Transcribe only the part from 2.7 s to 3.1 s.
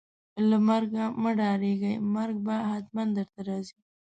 ختمن